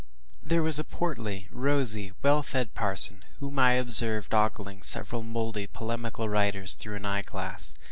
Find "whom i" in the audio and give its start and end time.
3.39-3.73